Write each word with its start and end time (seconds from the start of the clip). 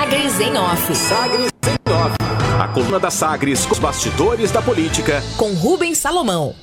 Sagres 0.00 0.40
em 0.40 0.56
Off. 0.56 0.96
Sagres 0.96 1.50
em 1.66 1.92
Off. 1.92 2.16
A 2.58 2.68
coluna 2.68 2.98
da 2.98 3.10
Sagres 3.10 3.66
com 3.66 3.74
os 3.74 3.78
bastidores 3.78 4.50
da 4.50 4.62
política. 4.62 5.22
Com 5.36 5.52
Rubens 5.52 5.98
Salomão. 5.98 6.54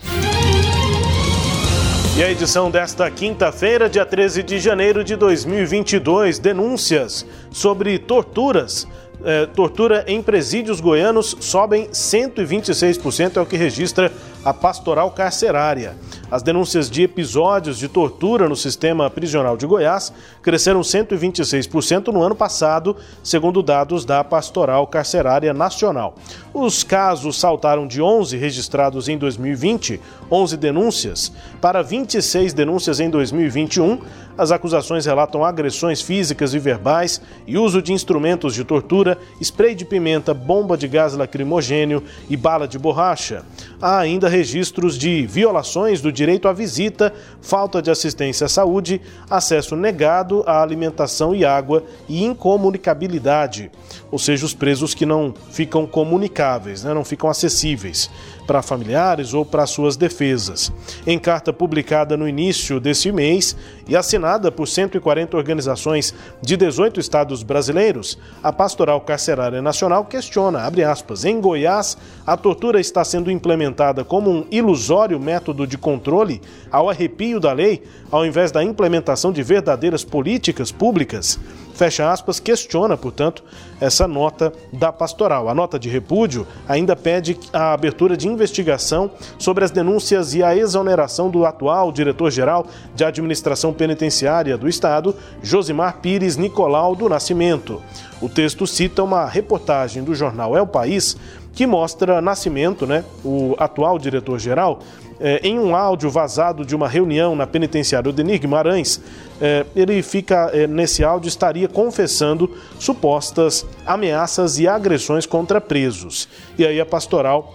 E 2.17 2.23
a 2.23 2.31
edição 2.31 2.71
desta 2.71 3.11
quinta-feira, 3.11 3.87
dia 3.87 4.07
13 4.07 4.41
de 4.41 4.59
janeiro 4.59 5.03
de 5.03 5.15
2022, 5.15 6.39
denúncias 6.39 7.27
sobre 7.51 7.99
torturas 7.99 8.87
é, 9.23 9.45
tortura 9.47 10.03
em 10.07 10.21
presídios 10.21 10.79
goianos 10.79 11.35
sobem 11.39 11.87
126%, 11.87 13.37
é 13.37 13.41
o 13.41 13.45
que 13.45 13.57
registra 13.57 14.11
a 14.47 14.53
pastoral 14.53 15.11
carcerária. 15.11 15.97
As 16.31 16.41
denúncias 16.41 16.89
de 16.89 17.03
episódios 17.03 17.77
de 17.77 17.89
tortura 17.89 18.47
no 18.47 18.55
sistema 18.55 19.09
prisional 19.09 19.57
de 19.57 19.65
Goiás 19.65 20.13
cresceram 20.41 20.79
126% 20.79 22.13
no 22.13 22.21
ano 22.21 22.33
passado, 22.33 22.95
segundo 23.21 23.61
dados 23.61 24.05
da 24.05 24.23
Pastoral 24.23 24.87
Carcerária 24.87 25.53
Nacional. 25.53 26.15
Os 26.53 26.81
casos 26.81 27.37
saltaram 27.37 27.85
de 27.85 28.01
11 28.01 28.37
registrados 28.37 29.09
em 29.09 29.17
2020, 29.17 29.99
11 30.31 30.55
denúncias, 30.55 31.31
para 31.59 31.81
26 31.81 32.53
denúncias 32.53 33.01
em 33.01 33.09
2021. 33.09 33.99
As 34.37 34.51
acusações 34.51 35.05
relatam 35.05 35.43
agressões 35.43 36.01
físicas 36.01 36.53
e 36.53 36.59
verbais 36.59 37.19
e 37.47 37.57
uso 37.57 37.81
de 37.81 37.91
instrumentos 37.91 38.53
de 38.53 38.63
tortura, 38.63 39.17
spray 39.41 39.73
de 39.73 39.83
pimenta, 39.83 40.33
bomba 40.33 40.77
de 40.77 40.87
gás 40.87 41.15
lacrimogênio 41.15 42.03
e 42.29 42.37
bala 42.37 42.67
de 42.67 42.77
borracha. 42.77 43.43
Há 43.81 43.97
ainda 43.97 44.29
registros 44.37 44.97
de 44.97 45.25
violações 45.25 45.99
do 45.99 46.11
direito 46.11 46.47
à 46.47 46.53
visita, 46.53 47.11
falta 47.41 47.81
de 47.81 47.89
assistência 47.89 48.45
à 48.45 48.47
saúde, 48.47 49.01
acesso 49.29 49.75
negado 49.75 50.43
à 50.45 50.61
alimentação 50.61 51.35
e 51.35 51.43
água 51.43 51.83
e 52.07 52.23
incomunicabilidade, 52.23 53.71
ou 54.11 54.19
seja, 54.19 54.45
os 54.45 54.53
presos 54.53 54.93
que 54.93 55.05
não 55.05 55.33
ficam 55.51 55.87
comunicáveis, 55.87 56.83
né, 56.83 56.93
não 56.93 57.03
ficam 57.03 57.29
acessíveis 57.29 58.09
para 58.47 58.61
familiares 58.61 59.33
ou 59.33 59.45
para 59.45 59.67
suas 59.67 59.97
defesas. 59.97 60.71
Em 61.05 61.19
carta 61.19 61.51
publicada 61.51 62.15
no 62.15 62.27
início 62.27 62.79
desse 62.79 63.11
mês 63.11 63.55
e 63.87 63.95
assinada 63.95 64.49
por 64.49 64.67
140 64.67 65.35
organizações 65.35 66.15
de 66.41 66.55
18 66.55 66.99
estados 66.99 67.43
brasileiros, 67.43 68.17
a 68.41 68.53
Pastoral 68.53 69.01
Carcerária 69.01 69.61
Nacional 69.61 70.05
questiona, 70.05 70.61
abre 70.61 70.83
aspas, 70.83 71.25
em 71.25 71.41
Goiás, 71.41 71.97
a 72.25 72.37
tortura 72.37 72.79
está 72.79 73.03
sendo 73.03 73.29
implementada 73.29 74.05
como 74.05 74.31
um 74.31 74.45
ilusório 74.49 75.19
método 75.19 75.67
de 75.67 75.77
controle 75.77 76.41
ao 76.71 76.89
arrepio 76.89 77.39
da 77.39 77.51
lei, 77.51 77.83
ao 78.09 78.25
invés 78.25 78.51
da 78.51 78.63
implementação 78.63 79.31
de 79.31 79.43
verdadeiras 79.43 80.03
políticas 80.05 80.71
públicas 80.71 81.37
fecha 81.77 82.11
aspas, 82.11 82.39
questiona, 82.39 82.97
portanto, 82.97 83.43
essa 83.79 84.07
nota 84.07 84.51
da 84.73 84.91
pastoral. 84.91 85.47
A 85.47 85.53
nota 85.53 85.77
de 85.77 85.87
repúdio 85.87 86.45
ainda 86.67 86.95
pede 86.95 87.37
a 87.53 87.71
abertura 87.73 88.17
de 88.17 88.27
investigação 88.27 89.11
sobre 89.37 89.63
as 89.63 89.71
denúncias 89.71 90.33
e 90.33 90.43
a 90.43 90.55
exoneração 90.55 91.29
do 91.29 91.45
atual 91.45 91.91
diretor-geral 91.91 92.65
de 92.95 93.05
administração 93.05 93.71
penitenciária 93.71 94.57
do 94.57 94.67
Estado, 94.67 95.15
Josimar 95.41 95.99
Pires 96.01 96.35
Nicolau 96.35 96.95
do 96.95 97.07
Nascimento. 97.07 97.81
O 98.19 98.27
texto 98.27 98.65
cita 98.65 99.03
uma 99.03 99.27
reportagem 99.27 100.03
do 100.03 100.15
jornal 100.15 100.57
É 100.57 100.61
o 100.61 100.65
País 100.65 101.15
que 101.57 101.65
mostra 101.65 102.21
Nascimento, 102.21 102.85
né, 102.85 103.03
o 103.25 103.55
atual 103.57 103.97
diretor-geral, 103.97 104.77
é, 105.19 105.39
em 105.41 105.57
um 105.57 105.75
áudio 105.75 106.07
vazado 106.07 106.63
de 106.63 106.75
uma 106.75 106.87
reunião 106.87 107.35
na 107.35 107.47
penitenciária 107.47 108.07
Odenir 108.07 108.39
Guimarães, 108.39 109.01
é, 109.41 109.65
ele 109.75 110.03
fica, 110.03 110.51
é, 110.53 110.67
nesse 110.67 111.03
áudio, 111.03 111.27
estaria 111.27 111.67
confessando 111.67 112.55
supostas 112.77 113.65
ameaças 113.87 114.59
e 114.59 114.67
agressões 114.67 115.25
contra 115.25 115.59
presos. 115.59 116.29
E 116.59 116.63
aí 116.63 116.79
a 116.79 116.85
pastoral 116.85 117.51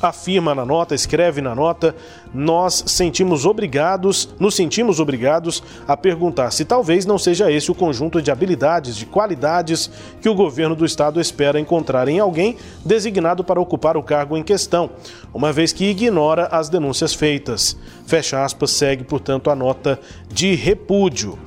afirma 0.00 0.54
na 0.54 0.64
nota, 0.64 0.94
escreve 0.94 1.40
na 1.40 1.54
nota, 1.54 1.94
nós 2.32 2.84
sentimos 2.86 3.44
obrigados, 3.44 4.28
nos 4.38 4.54
sentimos 4.54 5.00
obrigados 5.00 5.62
a 5.86 5.96
perguntar 5.96 6.50
se 6.52 6.64
talvez 6.64 7.04
não 7.04 7.18
seja 7.18 7.50
esse 7.50 7.70
o 7.70 7.74
conjunto 7.74 8.22
de 8.22 8.30
habilidades, 8.30 8.96
de 8.96 9.06
qualidades 9.06 9.90
que 10.20 10.28
o 10.28 10.34
governo 10.34 10.74
do 10.74 10.84
estado 10.84 11.20
espera 11.20 11.60
encontrar 11.60 12.08
em 12.08 12.18
alguém 12.18 12.56
designado 12.84 13.44
para 13.44 13.60
ocupar 13.60 13.96
o 13.96 14.02
cargo 14.02 14.36
em 14.36 14.42
questão, 14.42 14.90
uma 15.34 15.52
vez 15.52 15.72
que 15.72 15.84
ignora 15.84 16.46
as 16.46 16.68
denúncias 16.68 17.14
feitas. 17.14 17.76
Fecha 18.06 18.44
aspas, 18.44 18.70
segue, 18.70 19.04
portanto, 19.04 19.50
a 19.50 19.54
nota 19.54 20.00
de 20.32 20.54
repúdio 20.54 21.38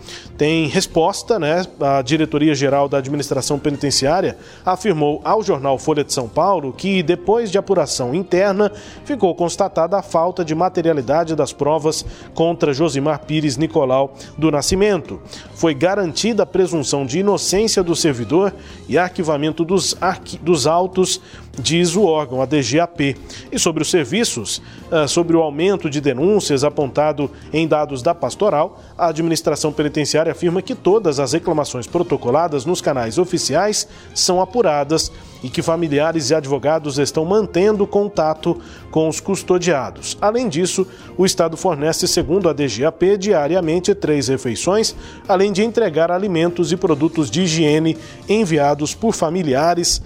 tem 0.44 0.68
resposta, 0.68 1.40
né? 1.40 1.66
A 1.80 2.02
Diretoria 2.02 2.54
Geral 2.54 2.90
da 2.90 2.98
Administração 2.98 3.58
Penitenciária 3.58 4.38
afirmou 4.66 5.22
ao 5.24 5.42
jornal 5.42 5.80
Folha 5.80 6.04
de 6.04 6.12
São 6.12 6.28
Paulo 6.28 6.74
que, 6.74 7.02
depois 7.02 7.50
de 7.50 7.58
apuração 7.58 8.14
interna, 8.14 8.70
ficou 9.06 9.34
constatada 9.36 9.98
a 9.98 10.02
falta 10.02 10.44
de 10.44 10.54
materialidade 10.54 11.34
das 11.34 11.54
provas 11.54 12.06
contra 12.34 12.74
Josimar 12.74 13.20
Pires 13.20 13.56
Nicolau 13.56 14.16
do 14.38 14.52
Nascimento. 14.52 15.22
Foi 15.56 15.74
garantida 15.74 16.44
a 16.44 16.46
presunção 16.46 17.06
de 17.06 17.20
inocência 17.20 17.82
do 17.82 17.96
servidor 17.96 18.54
e 18.90 18.98
arquivamento 18.98 19.64
dos, 19.64 19.96
arqui 20.02 20.38
dos 20.38 20.68
autos 20.68 21.22
diz 21.60 21.96
o 21.96 22.04
órgão, 22.04 22.42
a 22.42 22.46
DGAP. 22.46 23.16
E 23.52 23.60
sobre 23.60 23.84
os 23.84 23.90
serviços, 23.90 24.62
ah, 24.92 25.08
sobre 25.08 25.36
o 25.36 25.42
aumento 25.42 25.90
de 25.90 26.02
denúncias 26.02 26.64
apontado 26.64 27.30
em 27.52 27.68
dados 27.68 28.02
da 28.02 28.16
pastoral, 28.16 28.82
a 28.98 29.08
administração 29.08 29.72
penitenciária 29.72 30.32
afirma 30.32 30.62
que 30.62 30.74
todas 30.74 31.20
as 31.20 31.34
reclamações 31.34 31.86
protocoladas 31.86 32.66
nos 32.66 32.82
canais 32.82 33.18
oficiais 33.18 33.88
são 34.14 34.42
apuradas 34.42 35.12
e 35.44 35.50
que 35.50 35.62
familiares 35.62 36.30
e 36.30 36.36
advogados 36.36 36.98
estão 36.98 37.26
mantendo 37.26 37.86
contato 37.86 38.60
com 38.90 39.10
os 39.10 39.20
custodiados. 39.20 40.18
Além 40.22 40.48
disso, 40.48 40.88
o 41.18 41.26
Estado 41.26 41.58
fornece, 41.58 42.08
segundo 42.08 42.48
a 42.48 42.54
DGAP, 42.54 43.18
diariamente 43.18 43.94
três 43.94 44.30
refeições, 44.30 44.96
além 45.28 45.52
de 45.52 45.62
entregar 45.62 46.10
alimentos 46.12 46.72
e 46.72 46.78
produtos 46.78 47.30
de 47.30 47.42
higiene 47.42 47.98
enviados 48.30 48.96
por 48.96 49.14
familiares 49.14 50.02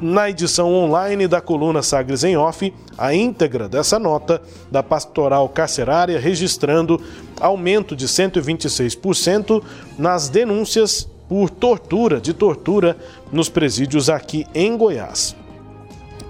na 0.00 0.30
edição 0.30 0.72
online 0.72 1.28
da 1.28 1.40
coluna 1.40 1.82
Sagres 1.82 2.24
em 2.24 2.36
Off, 2.36 2.72
a 2.96 3.14
íntegra 3.14 3.68
dessa 3.68 3.98
nota 3.98 4.40
da 4.70 4.82
pastoral 4.82 5.48
carcerária 5.48 6.18
registrando 6.18 7.00
aumento 7.40 7.94
de 7.94 8.06
126% 8.06 9.62
nas 9.98 10.28
denúncias 10.28 11.08
por 11.28 11.50
tortura, 11.50 12.20
de 12.20 12.32
tortura 12.32 12.96
nos 13.30 13.48
presídios 13.48 14.10
aqui 14.10 14.46
em 14.54 14.76
Goiás. 14.76 15.36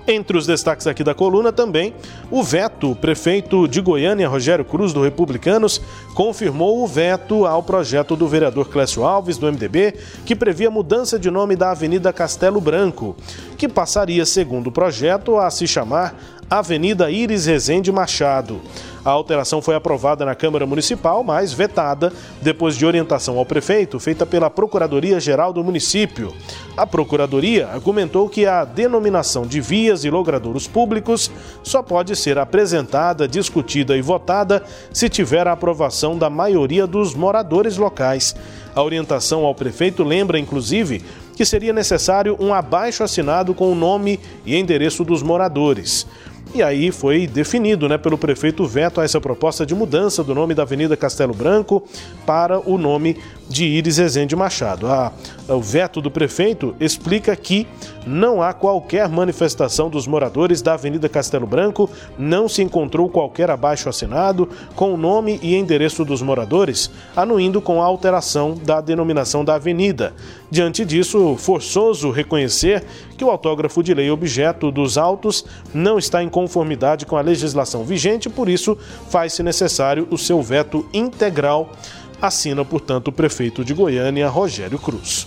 Entre 0.06 0.36
os 0.36 0.46
destaques 0.46 0.86
aqui 0.86 1.04
da 1.04 1.14
coluna 1.14 1.52
também, 1.52 1.94
o 2.30 2.42
veto. 2.42 2.92
O 2.92 2.96
prefeito 2.96 3.68
de 3.68 3.80
Goiânia, 3.80 4.28
Rogério 4.28 4.64
Cruz, 4.64 4.92
do 4.92 5.02
Republicanos, 5.02 5.80
confirmou 6.14 6.82
o 6.82 6.86
veto 6.86 7.46
ao 7.46 7.62
projeto 7.62 8.16
do 8.16 8.26
vereador 8.26 8.68
Clécio 8.68 9.04
Alves, 9.04 9.36
do 9.36 9.46
MDB, 9.46 9.94
que 10.24 10.34
previa 10.34 10.70
mudança 10.70 11.18
de 11.18 11.30
nome 11.30 11.54
da 11.54 11.70
Avenida 11.70 12.12
Castelo 12.12 12.60
Branco, 12.60 13.14
que 13.56 13.68
passaria, 13.68 14.24
segundo 14.24 14.68
o 14.68 14.72
projeto, 14.72 15.38
a 15.38 15.50
se 15.50 15.66
chamar 15.66 16.14
Avenida 16.50 17.08
Iris 17.12 17.46
Rezende 17.46 17.92
Machado. 17.92 18.60
A 19.04 19.10
alteração 19.10 19.62
foi 19.62 19.76
aprovada 19.76 20.24
na 20.24 20.34
Câmara 20.34 20.66
Municipal, 20.66 21.22
mas 21.22 21.52
vetada 21.52 22.12
depois 22.42 22.76
de 22.76 22.84
orientação 22.84 23.38
ao 23.38 23.46
prefeito 23.46 24.00
feita 24.00 24.26
pela 24.26 24.50
Procuradoria-Geral 24.50 25.52
do 25.52 25.62
município. 25.62 26.34
A 26.76 26.84
Procuradoria 26.84 27.68
argumentou 27.68 28.28
que 28.28 28.46
a 28.46 28.64
denominação 28.64 29.46
de 29.46 29.60
vias 29.60 30.04
e 30.04 30.10
logradouros 30.10 30.66
públicos 30.66 31.30
só 31.62 31.84
pode 31.84 32.16
ser 32.16 32.36
apresentada, 32.36 33.28
discutida 33.28 33.96
e 33.96 34.02
votada 34.02 34.64
se 34.92 35.08
tiver 35.08 35.46
a 35.46 35.52
aprovação 35.52 36.18
da 36.18 36.28
maioria 36.28 36.84
dos 36.84 37.14
moradores 37.14 37.76
locais. 37.76 38.34
A 38.74 38.82
orientação 38.82 39.44
ao 39.44 39.54
prefeito 39.54 40.02
lembra, 40.02 40.38
inclusive, 40.38 41.02
que 41.36 41.44
seria 41.44 41.72
necessário 41.72 42.36
um 42.38 42.52
abaixo 42.52 43.02
assinado 43.02 43.54
com 43.54 43.72
o 43.72 43.74
nome 43.74 44.20
e 44.44 44.56
endereço 44.56 45.04
dos 45.04 45.22
moradores. 45.22 46.06
E 46.52 46.62
aí 46.64 46.90
foi 46.90 47.28
definido 47.28 47.88
né, 47.88 47.96
pelo 47.96 48.18
prefeito 48.18 48.66
veto 48.66 49.00
a 49.00 49.04
essa 49.04 49.20
proposta 49.20 49.64
de 49.64 49.72
mudança 49.72 50.24
do 50.24 50.34
nome 50.34 50.52
da 50.52 50.62
Avenida 50.62 50.96
Castelo 50.96 51.32
Branco 51.32 51.84
para 52.26 52.58
o 52.68 52.76
nome 52.76 53.16
de 53.50 53.64
Iris 53.64 53.98
Rezende 53.98 54.36
Machado. 54.36 54.86
A, 54.86 55.12
o 55.48 55.60
veto 55.60 56.00
do 56.00 56.08
prefeito 56.08 56.74
explica 56.78 57.34
que 57.34 57.66
não 58.06 58.40
há 58.40 58.52
qualquer 58.52 59.08
manifestação 59.08 59.90
dos 59.90 60.06
moradores 60.06 60.62
da 60.62 60.74
Avenida 60.74 61.08
Castelo 61.08 61.48
Branco, 61.48 61.90
não 62.16 62.48
se 62.48 62.62
encontrou 62.62 63.08
qualquer 63.08 63.50
abaixo 63.50 63.88
assinado 63.88 64.48
com 64.76 64.94
o 64.94 64.96
nome 64.96 65.40
e 65.42 65.56
endereço 65.56 66.04
dos 66.04 66.22
moradores, 66.22 66.90
anuindo 67.16 67.60
com 67.60 67.82
a 67.82 67.84
alteração 67.84 68.54
da 68.54 68.80
denominação 68.80 69.44
da 69.44 69.56
avenida. 69.56 70.14
Diante 70.48 70.84
disso, 70.84 71.36
forçoso 71.36 72.10
reconhecer 72.10 72.84
que 73.16 73.24
o 73.24 73.30
autógrafo 73.30 73.82
de 73.82 73.92
lei 73.92 74.10
objeto 74.10 74.70
dos 74.70 74.96
autos 74.96 75.44
não 75.74 75.98
está 75.98 76.22
em 76.22 76.28
conformidade 76.28 77.04
com 77.04 77.16
a 77.16 77.20
legislação 77.20 77.84
vigente, 77.84 78.30
por 78.30 78.48
isso 78.48 78.78
faz-se 79.08 79.42
necessário 79.42 80.06
o 80.10 80.16
seu 80.16 80.40
veto 80.40 80.86
integral. 80.92 81.72
Assina, 82.20 82.64
portanto, 82.64 83.08
o 83.08 83.12
prefeito 83.12 83.64
de 83.64 83.72
Goiânia, 83.74 84.28
Rogério 84.28 84.78
Cruz. 84.78 85.26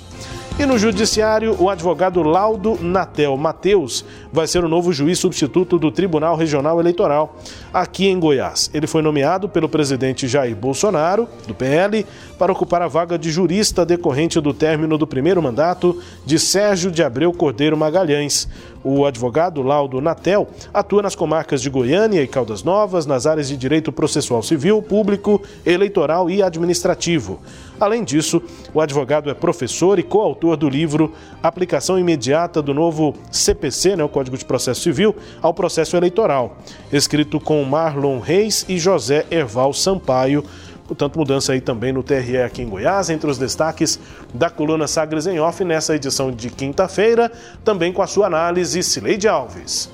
E 0.59 0.67
no 0.67 0.77
Judiciário, 0.77 1.55
o 1.59 1.67
advogado 1.67 2.21
Laudo 2.21 2.77
Natel 2.79 3.35
Mateus 3.35 4.05
vai 4.31 4.45
ser 4.45 4.63
o 4.63 4.69
novo 4.69 4.93
juiz 4.93 5.17
substituto 5.17 5.79
do 5.79 5.91
Tribunal 5.91 6.35
Regional 6.35 6.79
Eleitoral 6.79 7.35
aqui 7.73 8.07
em 8.07 8.19
Goiás. 8.19 8.69
Ele 8.71 8.85
foi 8.85 9.01
nomeado 9.01 9.49
pelo 9.49 9.67
presidente 9.67 10.27
Jair 10.27 10.55
Bolsonaro, 10.55 11.27
do 11.47 11.55
PL, 11.55 12.05
para 12.37 12.51
ocupar 12.51 12.83
a 12.83 12.87
vaga 12.87 13.17
de 13.17 13.31
jurista 13.31 13.83
decorrente 13.83 14.39
do 14.39 14.53
término 14.53 14.95
do 14.95 15.07
primeiro 15.07 15.41
mandato 15.41 15.99
de 16.23 16.37
Sérgio 16.37 16.91
de 16.91 17.01
Abreu 17.01 17.33
Cordeiro 17.33 17.75
Magalhães. 17.75 18.47
O 18.83 19.05
advogado 19.05 19.61
Laudo 19.61 20.01
Natel 20.01 20.47
atua 20.73 21.01
nas 21.01 21.15
comarcas 21.15 21.61
de 21.61 21.69
Goiânia 21.69 22.21
e 22.21 22.27
Caldas 22.27 22.63
Novas, 22.63 23.05
nas 23.05 23.25
áreas 23.25 23.47
de 23.47 23.55
direito 23.55 23.91
processual 23.91 24.43
civil, 24.43 24.81
público, 24.81 25.41
eleitoral 25.65 26.29
e 26.29 26.43
administrativo. 26.43 27.39
Além 27.79 28.03
disso, 28.03 28.41
o 28.73 28.81
advogado 28.81 29.29
é 29.29 29.33
professor 29.33 29.99
e 29.99 30.03
coautor 30.03 30.57
do 30.57 30.69
livro 30.69 31.13
Aplicação 31.41 31.97
Imediata 31.97 32.61
do 32.61 32.73
Novo 32.73 33.15
CPC, 33.31 33.95
né, 33.95 34.03
o 34.03 34.09
Código 34.09 34.37
de 34.37 34.45
Processo 34.45 34.81
Civil, 34.81 35.15
ao 35.41 35.53
Processo 35.53 35.95
Eleitoral, 35.95 36.57
escrito 36.91 37.39
com 37.39 37.63
Marlon 37.63 38.19
Reis 38.19 38.65
e 38.67 38.77
José 38.77 39.25
Erval 39.31 39.73
Sampaio. 39.73 40.43
Portanto, 40.93 41.17
mudança 41.17 41.53
aí 41.53 41.59
também 41.59 41.91
no 41.91 42.03
TRE 42.03 42.37
aqui 42.37 42.61
em 42.61 42.69
Goiás, 42.69 43.09
entre 43.09 43.27
os 43.27 43.39
destaques 43.39 43.99
da 44.31 44.47
coluna 44.47 44.87
Sagres 44.87 45.25
em 45.25 45.39
Off 45.39 45.63
nessa 45.63 45.95
edição 45.95 46.31
de 46.31 46.51
quinta-feira, 46.51 47.31
também 47.63 47.91
com 47.91 48.03
a 48.03 48.07
sua 48.07 48.27
análise, 48.27 48.83
Cileide 48.83 49.27
Alves. 49.27 49.91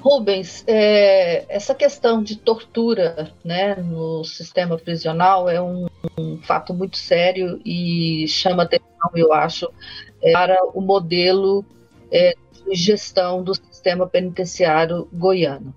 Rubens, 0.00 0.64
é, 0.66 1.44
essa 1.48 1.76
questão 1.76 2.24
de 2.24 2.34
tortura 2.34 3.30
né, 3.44 3.76
no 3.76 4.24
sistema 4.24 4.76
prisional 4.76 5.48
é 5.48 5.62
um, 5.62 5.86
um 6.18 6.38
fato 6.42 6.74
muito 6.74 6.96
sério 6.96 7.60
e 7.64 8.26
chama 8.26 8.64
atenção, 8.64 9.10
eu 9.14 9.32
acho, 9.32 9.70
é, 10.20 10.32
para 10.32 10.58
o 10.74 10.80
modelo 10.80 11.64
é, 12.10 12.34
de 12.68 12.74
gestão 12.74 13.44
do 13.44 13.54
sistema 13.54 14.08
penitenciário 14.08 15.06
goiano. 15.12 15.72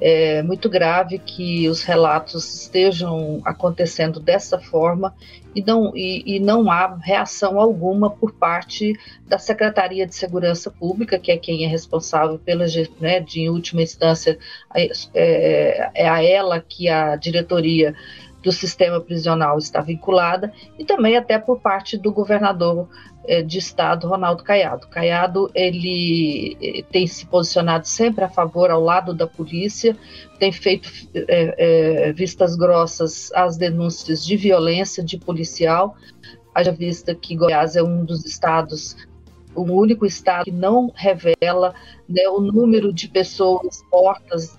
É 0.00 0.42
muito 0.42 0.68
grave 0.68 1.18
que 1.18 1.68
os 1.68 1.82
relatos 1.82 2.62
estejam 2.62 3.42
acontecendo 3.44 4.18
dessa 4.18 4.58
forma 4.58 5.14
e 5.54 5.62
não, 5.62 5.92
e, 5.96 6.36
e, 6.36 6.40
não 6.40 6.70
há 6.70 6.96
reação 6.96 7.58
alguma 7.58 8.08
por 8.08 8.32
parte 8.32 8.94
da 9.26 9.36
Secretaria 9.36 10.06
de 10.06 10.14
Segurança 10.14 10.70
Pública, 10.70 11.18
que 11.18 11.32
é 11.32 11.36
quem 11.36 11.64
é 11.64 11.68
responsável 11.68 12.38
pela, 12.38 12.64
né, 13.00 13.20
de 13.20 13.48
última 13.48 13.82
instância, 13.82 14.38
é, 14.74 15.90
é 15.94 16.08
a 16.08 16.22
ela 16.22 16.60
que 16.60 16.88
a 16.88 17.16
diretoria 17.16 17.94
do 18.42 18.50
sistema 18.52 19.00
prisional 19.00 19.58
está 19.58 19.80
vinculada, 19.80 20.52
e 20.78 20.84
também 20.84 21.16
até 21.16 21.38
por 21.38 21.60
parte 21.60 21.96
do 21.96 22.10
governador 22.12 22.88
é, 23.26 23.42
de 23.42 23.58
Estado, 23.58 24.08
Ronaldo 24.08 24.42
Caiado. 24.42 24.88
Caiado, 24.88 25.50
ele 25.54 26.56
é, 26.62 26.82
tem 26.90 27.06
se 27.06 27.26
posicionado 27.26 27.86
sempre 27.86 28.24
a 28.24 28.28
favor, 28.28 28.70
ao 28.70 28.82
lado 28.82 29.12
da 29.12 29.26
polícia, 29.26 29.96
tem 30.38 30.50
feito 30.50 30.90
é, 31.14 32.08
é, 32.08 32.12
vistas 32.12 32.56
grossas 32.56 33.30
às 33.32 33.56
denúncias 33.56 34.24
de 34.24 34.36
violência 34.36 35.04
de 35.04 35.18
policial, 35.18 35.94
haja 36.54 36.72
vista 36.72 37.14
que 37.14 37.36
Goiás 37.36 37.76
é 37.76 37.82
um 37.82 38.04
dos 38.04 38.24
estados 38.24 38.96
o 39.54 39.62
único 39.62 40.06
estado 40.06 40.44
que 40.44 40.52
não 40.52 40.92
revela 40.94 41.74
né, 42.08 42.28
o 42.28 42.40
número 42.40 42.92
de 42.92 43.08
pessoas 43.08 43.82
mortas 43.92 44.56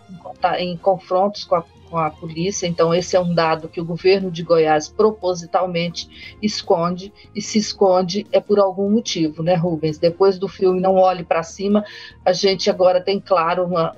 em, 0.59 0.71
em 0.73 0.77
confrontos 0.77 1.45
com 1.45 1.55
a 1.55 1.63
com 1.91 1.97
a 1.97 2.09
polícia. 2.09 2.65
Então, 2.65 2.93
esse 2.93 3.17
é 3.17 3.19
um 3.19 3.35
dado 3.35 3.67
que 3.67 3.81
o 3.81 3.85
governo 3.85 4.31
de 4.31 4.41
Goiás 4.41 4.87
propositalmente 4.87 6.37
esconde, 6.41 7.13
e 7.35 7.41
se 7.41 7.59
esconde 7.59 8.25
é 8.31 8.39
por 8.39 8.59
algum 8.59 8.89
motivo, 8.89 9.43
né, 9.43 9.55
Rubens? 9.55 9.97
Depois 9.97 10.39
do 10.39 10.47
filme 10.47 10.79
Não 10.79 10.95
Olhe 10.95 11.23
para 11.23 11.43
Cima, 11.43 11.83
a 12.23 12.31
gente 12.31 12.69
agora 12.69 13.01
tem 13.01 13.19
claro 13.19 13.65
uma, 13.65 13.93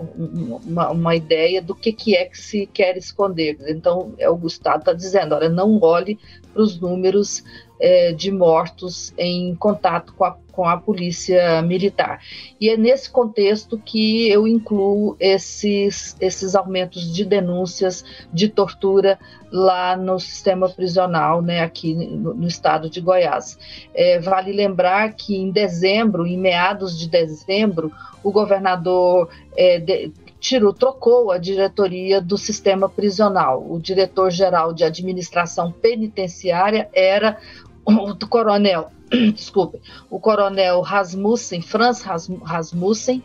uma, 0.66 0.90
uma, 0.90 1.16
ideia 1.16 1.62
do 1.62 1.76
que, 1.76 1.94
que 1.94 2.16
é 2.16 2.26
que 2.26 2.38
se 2.38 2.66
quer 2.66 2.98
esconder. 2.98 3.58
Então, 3.68 4.14
é 4.18 4.28
o 4.28 4.36
Gustavo 4.36 4.80
está 4.80 4.94
dizendo: 4.94 5.36
olha, 5.36 5.48
não 5.48 5.80
olhe 5.80 6.18
para 6.52 6.64
os 6.64 6.80
números 6.80 7.44
é, 7.80 8.14
de 8.14 8.32
mortos 8.32 9.14
em 9.18 9.56
contato 9.56 10.14
com 10.14 10.24
a, 10.24 10.38
com 10.52 10.66
a 10.66 10.78
polícia 10.78 11.62
militar. 11.62 12.22
E 12.60 12.70
é 12.70 12.78
nesse 12.78 13.10
contexto 13.10 13.78
que 13.78 14.30
eu 14.30 14.48
incluo 14.48 15.16
esses, 15.20 16.16
esses 16.20 16.56
aumentos 16.56 17.14
de 17.14 17.26
denúncias 17.26 18.06
de 18.32 18.48
tortura 18.48 19.20
lá 19.52 19.96
no 19.96 20.20
sistema 20.20 20.70
prisional, 20.70 21.42
né, 21.42 21.62
aqui 21.62 21.94
no, 21.94 22.34
no 22.34 22.48
estado 22.48 22.90
de 22.90 23.02
Goiás. 23.02 23.58
É, 23.94 24.20
vale 24.20 24.52
lembrar 24.52 25.14
que 25.14 25.36
em 25.36 25.52
dezembro, 25.52 26.26
em 26.26 26.38
meados 26.38 26.98
de 26.98 27.08
dezembro, 27.10 27.92
o 28.24 28.32
governador 28.32 29.30
é, 29.56 29.80
de, 29.80 30.12
tirou, 30.44 30.74
trocou 30.74 31.32
a 31.32 31.38
diretoria 31.38 32.20
do 32.20 32.38
sistema 32.38 32.90
prisional. 32.90 33.66
O 33.66 33.80
diretor-geral 33.80 34.74
de 34.74 34.84
administração 34.84 35.72
penitenciária 35.72 36.90
era 36.94 37.40
o 37.86 38.14
coronel, 38.28 38.92
desculpe, 39.34 39.80
o 40.10 40.20
coronel 40.20 40.82
Rasmussen, 40.82 41.62
Franz 41.62 42.04
Rasmussen, 42.44 43.24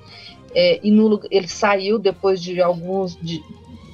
é, 0.54 0.78
e 0.82 0.92
no, 0.92 1.20
ele 1.28 1.48
saiu 1.48 1.98
depois 1.98 2.40
de 2.40 2.62
alguns 2.62 3.16
de, 3.16 3.42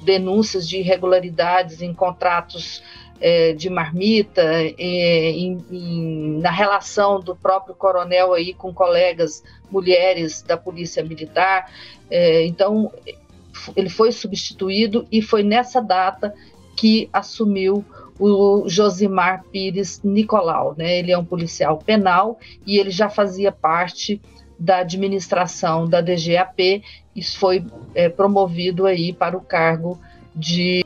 denúncias 0.03 0.69
de 0.69 0.77
irregularidades 0.77 1.81
em 1.81 1.93
contratos 1.93 2.83
é, 3.19 3.53
de 3.53 3.69
marmita, 3.69 4.41
é, 4.41 5.31
em, 5.31 5.63
em, 5.71 6.39
na 6.39 6.51
relação 6.51 7.19
do 7.19 7.35
próprio 7.35 7.75
coronel 7.75 8.33
aí 8.33 8.53
com 8.53 8.73
colegas 8.73 9.43
mulheres 9.69 10.41
da 10.41 10.57
polícia 10.57 11.03
militar. 11.03 11.71
É, 12.09 12.45
então, 12.45 12.91
ele 13.75 13.89
foi 13.89 14.11
substituído 14.11 15.07
e 15.11 15.21
foi 15.21 15.43
nessa 15.43 15.81
data 15.81 16.33
que 16.75 17.09
assumiu 17.11 17.83
o 18.19 18.67
Josimar 18.67 19.43
Pires 19.51 20.01
Nicolau. 20.03 20.75
Né? 20.77 20.99
Ele 20.99 21.11
é 21.11 21.17
um 21.17 21.25
policial 21.25 21.77
penal 21.77 22.39
e 22.65 22.77
ele 22.77 22.91
já 22.91 23.09
fazia 23.09 23.51
parte 23.51 24.21
da 24.57 24.77
administração 24.77 25.87
da 25.87 25.99
DGAP 25.99 26.81
e 27.15 27.23
foi 27.23 27.65
é, 27.93 28.07
promovido 28.07 28.85
aí 28.85 29.11
para 29.11 29.37
o 29.37 29.41
cargo 29.41 29.99
de 30.33 30.83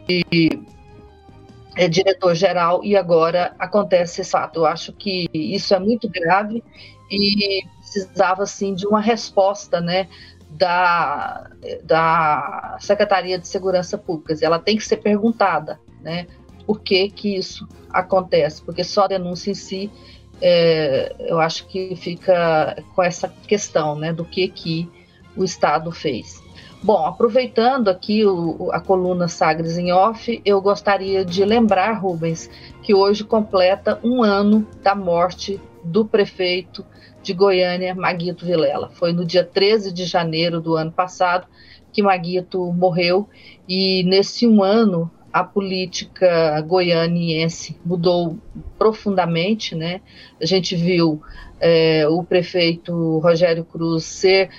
é, 1.75 1.87
diretor-geral 1.87 2.83
e 2.83 2.95
agora 2.95 3.53
acontece 3.59 4.21
esse 4.21 4.31
fato. 4.31 4.59
Eu 4.59 4.65
acho 4.65 4.93
que 4.93 5.29
isso 5.33 5.73
é 5.73 5.79
muito 5.79 6.09
grave 6.09 6.63
e 7.09 7.63
precisava 7.79 8.43
assim 8.43 8.75
de 8.75 8.85
uma 8.85 9.01
resposta, 9.01 9.81
né, 9.81 10.07
da, 10.49 11.49
da 11.83 12.77
Secretaria 12.79 13.37
de 13.37 13.47
Segurança 13.47 13.97
Pública. 13.97 14.35
Ela 14.41 14.59
tem 14.59 14.77
que 14.77 14.85
ser 14.85 14.97
perguntada, 14.97 15.79
né? 16.01 16.27
por 16.69 16.81
que, 16.81 17.09
que 17.09 17.35
isso 17.35 17.67
acontece, 17.89 18.61
porque 18.61 18.83
só 18.83 19.05
a 19.05 19.07
denúncia 19.07 19.49
em 19.49 19.55
si, 19.55 19.91
é, 20.39 21.15
eu 21.17 21.39
acho 21.39 21.65
que 21.65 21.95
fica 21.95 22.77
com 22.93 23.01
essa 23.01 23.27
questão 23.27 23.95
né, 23.95 24.13
do 24.13 24.23
que, 24.23 24.47
que 24.47 24.87
o 25.35 25.43
Estado 25.43 25.91
fez. 25.91 26.43
Bom, 26.81 27.05
aproveitando 27.05 27.89
aqui 27.89 28.25
o, 28.25 28.71
a 28.71 28.79
coluna 28.79 29.27
Sagres 29.27 29.77
em 29.77 29.91
Off, 29.91 30.41
eu 30.45 30.61
gostaria 30.61 31.25
de 31.25 31.43
lembrar, 31.43 31.91
Rubens, 31.99 32.49
que 32.81 32.93
hoje 32.93 33.25
completa 33.25 33.99
um 34.01 34.23
ano 34.23 34.65
da 34.81 34.95
morte 34.95 35.59
do 35.83 36.05
prefeito 36.05 36.85
de 37.21 37.33
Goiânia, 37.33 37.93
Maguito 37.93 38.45
Vilela. 38.45 38.89
Foi 38.93 39.11
no 39.11 39.25
dia 39.25 39.43
13 39.43 39.91
de 39.91 40.05
janeiro 40.05 40.61
do 40.61 40.77
ano 40.77 40.91
passado 40.91 41.47
que 41.91 42.01
Maguito 42.01 42.71
morreu, 42.71 43.27
e 43.67 44.03
nesse 44.05 44.47
um 44.47 44.63
ano 44.63 45.11
a 45.31 45.43
política 45.43 46.59
goianiense 46.61 47.77
mudou 47.85 48.37
profundamente, 48.77 49.75
né? 49.75 50.01
A 50.41 50.45
gente 50.45 50.75
viu 50.75 51.21
é, 51.59 52.07
o 52.07 52.23
prefeito 52.23 53.19
Rogério 53.19 53.65
Cruz 53.65 54.05
ser 54.05 54.49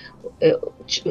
é, 0.40 0.58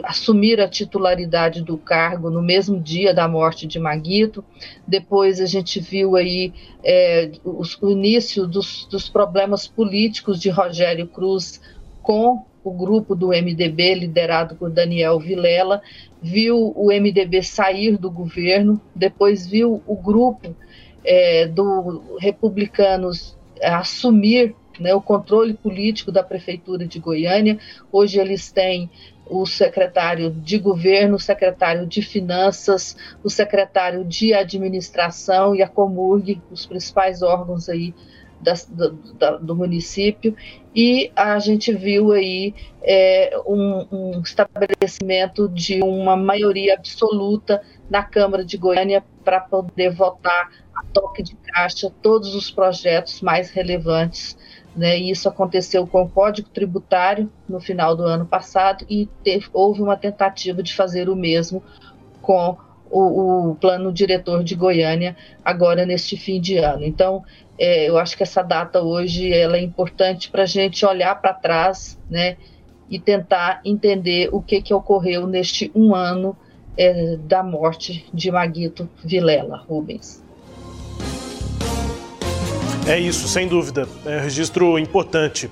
assumir 0.04 0.62
a 0.62 0.68
titularidade 0.68 1.62
do 1.62 1.78
cargo 1.78 2.30
no 2.30 2.42
mesmo 2.42 2.80
dia 2.80 3.14
da 3.14 3.28
morte 3.28 3.68
de 3.68 3.80
Maguito. 3.80 4.44
Depois 4.88 5.42
a 5.42 5.46
gente 5.46 5.80
viu 5.80 6.16
aí 6.16 6.54
é, 6.84 7.32
o, 7.44 7.62
o, 7.82 7.90
início 7.90 8.48
dos, 8.48 8.86
dos 8.86 9.10
problemas 9.10 9.68
políticos 9.68 10.40
de 10.40 10.50
Rogério 10.50 11.08
Cruz 11.08 11.62
com 12.02 12.46
o 12.64 12.72
grupo 12.72 13.16
do 13.16 13.30
MDB, 13.30 13.96
liderado 13.96 14.56
por 14.56 14.70
Daniel 14.70 15.20
Vilela, 15.20 15.82
viu 16.22 16.74
o 16.76 16.88
MDB 16.88 17.42
sair 17.42 17.98
do 17.98 18.12
governo, 18.12 18.82
depois 18.96 19.48
viu 19.48 19.82
o 19.88 19.96
grupo 19.96 20.56
é, 21.04 21.48
do 21.48 22.18
Republicanos 22.20 23.38
assumir 23.62 24.56
né, 24.80 24.94
o 24.94 25.02
controle 25.02 25.54
político 25.54 26.12
da 26.12 26.24
prefeitura 26.24 26.86
de 26.86 27.00
Goiânia. 27.00 27.60
Hoje 27.92 28.20
eles 28.20 28.52
têm 28.52 28.90
o 29.30 29.46
secretário 29.46 30.32
de 30.32 30.58
governo, 30.58 31.16
o 31.16 31.20
secretário 31.20 31.86
de 31.86 32.02
finanças, 32.02 32.98
o 33.24 33.30
secretário 33.30 34.04
de 34.04 34.34
administração 34.34 35.56
e 35.56 35.62
a 35.62 35.68
Comurg, 35.68 36.42
os 36.50 36.66
principais 36.66 37.22
órgãos 37.22 37.70
aí 37.70 37.94
da, 38.42 38.54
do, 38.70 39.40
do, 39.40 39.56
município 39.56 40.36
e 40.74 41.12
a 41.16 41.38
gente 41.40 41.74
viu 41.74 42.12
aí 42.12 42.54
é, 42.82 43.38
um, 43.46 43.88
um, 43.92 44.22
estabelecimento 44.22 45.50
de 45.50 45.82
uma 45.82 46.16
maioria 46.16 46.76
absoluta 46.76 47.62
na 47.90 48.04
Câmara 48.04 48.46
de 48.46 48.58
Goiânia 48.58 49.04
para 49.24 49.42
poder 49.42 49.90
votar 49.92 50.52
a 50.74 50.84
toque 50.94 51.22
de 51.22 51.36
caixa 51.36 51.92
todos 52.02 52.34
os 52.34 52.50
projetos 52.50 53.22
mais 53.22 53.52
relevantes. 53.52 54.38
Né? 54.76 54.98
E 54.98 55.12
isso 55.12 55.28
aconteceu 55.28 55.86
com 55.86 56.04
o 56.04 56.10
Código 56.10 56.50
Tributário 56.50 57.30
no 57.48 57.60
final 57.60 57.96
do 57.96 58.04
ano 58.04 58.26
passado 58.26 58.86
e 58.90 59.08
teve, 59.24 59.48
houve 59.52 59.82
uma 59.82 59.98
tentativa 59.98 60.64
de 60.64 60.74
fazer 60.74 61.10
o 61.10 61.16
mesmo 61.16 61.62
com 62.22 62.56
o, 62.90 63.50
o, 63.52 63.56
plano 63.56 63.92
diretor 63.92 64.44
de 64.44 64.56
Goiânia 64.56 65.16
agora 65.44 65.86
neste 65.86 66.18
fim 66.18 66.40
de 66.40 66.58
ano. 66.58 66.84
Então, 66.84 67.24
é, 67.60 67.90
eu 67.90 67.98
acho 67.98 68.16
que 68.16 68.24
essa 68.24 68.42
data 68.42 68.82
hoje 68.82 69.34
ela 69.34 69.58
é 69.58 69.62
importante 69.62 70.32
para 70.32 70.44
a 70.44 70.46
gente 70.46 70.86
olhar 70.86 71.14
para 71.22 71.34
trás, 71.34 72.00
né, 72.10 72.38
e 72.90 72.98
tentar 72.98 73.62
entender 73.64 74.30
o 74.32 74.42
que 74.42 74.62
que 74.62 74.74
ocorreu 74.74 75.28
neste 75.28 75.72
um 75.76 75.94
ano 75.94 76.36
é, 76.76 77.18
da 77.18 77.44
morte 77.44 78.06
de 78.14 78.32
Maguito 78.32 78.90
Vilela 79.04 79.58
Rubens. 79.58 80.24
É 82.88 82.98
isso, 82.98 83.28
sem 83.28 83.48
dúvida. 83.48 83.88
É 84.06 84.18
um 84.18 84.22
registro 84.22 84.80
importante. 84.80 85.52